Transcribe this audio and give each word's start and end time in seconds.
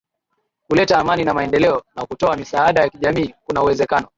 kuleta 0.67 0.99
amani 0.99 1.23
na 1.23 1.33
maendeleo 1.33 1.83
na 1.95 2.05
kutoa 2.05 2.35
misaada 2.35 2.81
ya 2.81 2.89
kijamii 2.89 3.33
Kuna 3.45 3.63
uwezekano 3.63 4.07